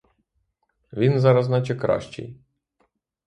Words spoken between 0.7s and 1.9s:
Він зараз наче